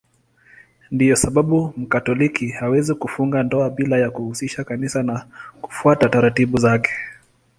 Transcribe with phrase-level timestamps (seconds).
[0.91, 5.27] Ndiyo sababu Mkatoliki hawezi kufunga ndoa bila ya kuhusisha Kanisa na
[5.61, 6.91] kufuata taratibu zake.